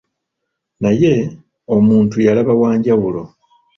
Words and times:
Naye 0.81 1.13
omuntu 1.75 2.17
yalaba 2.25 2.53
wa 2.61 2.71
njawulo. 2.77 3.21